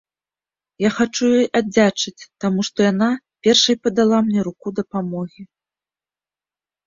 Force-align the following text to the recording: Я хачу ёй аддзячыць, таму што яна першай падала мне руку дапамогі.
Я 0.83 0.89
хачу 0.97 1.25
ёй 1.39 1.45
аддзячыць, 1.59 2.27
таму 2.45 2.65
што 2.69 2.79
яна 2.91 3.09
першай 3.47 3.75
падала 3.87 4.17
мне 4.29 4.39
руку 4.47 4.67
дапамогі. 4.79 5.43